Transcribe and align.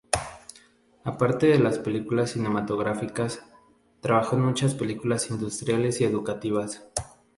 Aparte 1.03 1.45
de 1.45 1.59
las 1.59 1.77
películas 1.77 2.31
cinematográficas, 2.31 3.43
trabajó 4.01 4.35
en 4.35 4.41
muchas 4.45 4.73
películas 4.73 5.29
industriales 5.29 6.01
y 6.01 6.05
educativas. 6.05 6.87